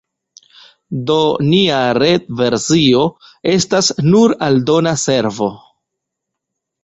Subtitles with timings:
[1.09, 1.17] Do
[1.49, 3.03] nia retversio
[3.55, 5.51] estas nur aldona servo.